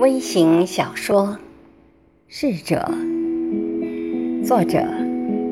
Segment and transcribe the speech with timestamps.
[0.00, 1.26] 微型小说
[2.26, 2.90] 《逝者》，
[4.42, 4.82] 作者：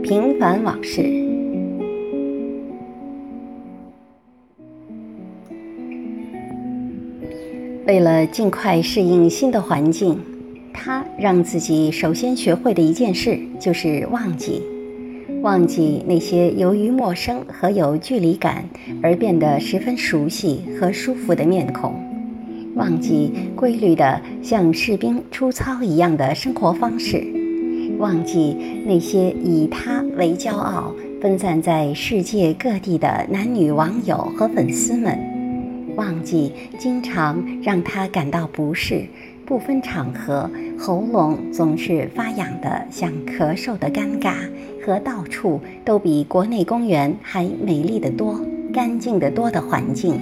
[0.02, 1.02] 平凡往事。
[7.86, 10.18] 为了尽快适应新的环境，
[10.72, 14.62] 他让自己首先学会的一件事就是忘记，
[15.42, 18.64] 忘记那些由于陌生和有距离感
[19.02, 22.07] 而变得十分熟悉和舒服的面孔。
[22.78, 27.26] 忘记规律的像士兵出操一样的生活方式，
[27.98, 35.18] 忘记那些以他为骄傲、分散在世界各地的男女网友和粉丝们，
[35.96, 39.04] 忘记经常让他感到不适、
[39.44, 44.34] 不分场合喉咙总是发痒的像咳嗽的尴尬
[44.86, 48.40] 和到处都比国内公园还美丽的多、
[48.72, 50.20] 干净的多的环境。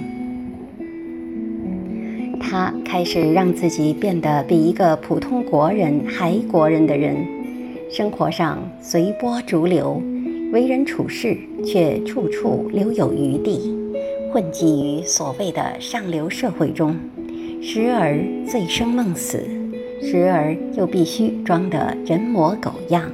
[2.49, 7.17] 他开始让自己变得比一个普通国人还国人的人，
[7.91, 10.01] 生活上随波逐流，
[10.53, 13.75] 为人处事却处处留有余地，
[14.31, 16.95] 混迹于所谓的上流社会中，
[17.61, 18.17] 时而
[18.49, 19.45] 醉生梦死，
[20.01, 23.11] 时而又必须装得人模狗样，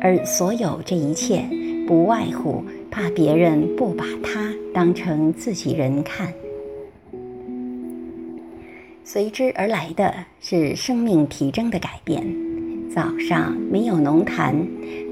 [0.00, 1.44] 而所有这一切，
[1.86, 6.32] 不外乎怕别人不把他当成自己人看。
[9.10, 12.22] 随之而来的是生命体征的改变，
[12.94, 14.54] 早上没有浓痰，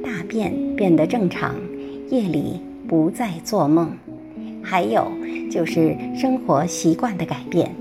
[0.05, 1.55] 大便变得正常，
[2.11, 3.91] 夜里不再做梦，
[4.63, 5.11] 还有
[5.51, 7.75] 就是生活习惯的改变，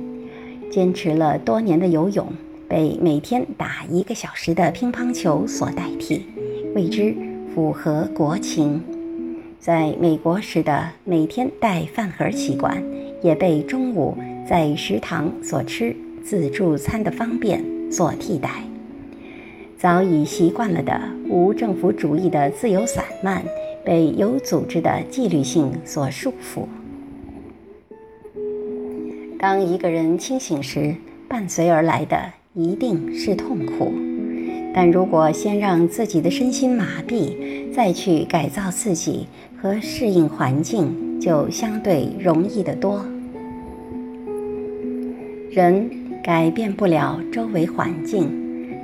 [0.72, 2.26] 坚持了多年的游泳
[2.70, 6.26] 被每天打一个小时的乒乓球所代替，
[6.74, 7.14] 为之
[7.54, 8.82] 符合国情。
[9.60, 12.82] 在美国时的每天带饭盒习惯，
[13.22, 15.94] 也被中午在食堂所吃。
[16.26, 18.64] 自助餐的方便所替代，
[19.78, 21.00] 早已习惯了的
[21.30, 23.44] 无政府主义的自由散漫，
[23.84, 26.64] 被有组织的纪律性所束缚。
[29.38, 30.96] 当一个人清醒时，
[31.28, 32.18] 伴随而来的
[32.56, 33.94] 一定是痛苦。
[34.74, 39.28] 但如果先让自己的身心麻痹，再去改造自己
[39.62, 43.06] 和适应环境，就相对容易得多。
[45.52, 46.05] 人。
[46.26, 48.28] 改变不了周围环境，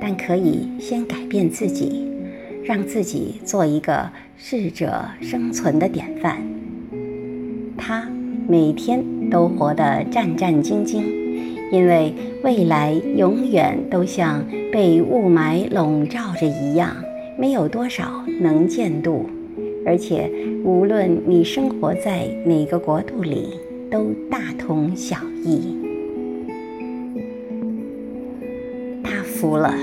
[0.00, 2.06] 但可以先改变自己，
[2.62, 6.40] 让自己做一个适者生存的典范。
[7.76, 8.08] 他
[8.46, 11.02] 每天都活得战战兢兢，
[11.72, 12.14] 因为
[12.44, 16.94] 未来永远都像被雾霾笼罩着一样，
[17.36, 19.28] 没有多少能见度，
[19.84, 20.30] 而且
[20.62, 23.48] 无论你生活在哪个国度里，
[23.90, 25.76] 都大同小异。
[29.42, 29.74] 服了，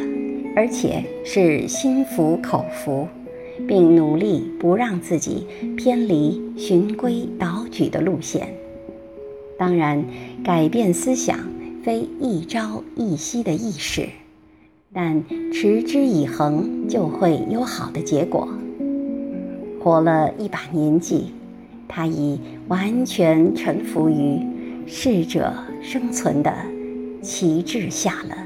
[0.56, 3.06] 而且是心服口服，
[3.68, 8.54] 并努力不让自己偏离循规蹈矩的路线。
[9.58, 10.02] 当然，
[10.46, 11.38] 改变思想
[11.84, 14.08] 非一朝一夕的易事，
[14.94, 15.22] 但
[15.52, 18.48] 持之以恒就会有好的结果。
[19.84, 21.34] 活了一把年纪，
[21.86, 24.40] 他已完全臣服于
[24.88, 26.54] 适者生存的
[27.22, 28.38] 旗帜下了。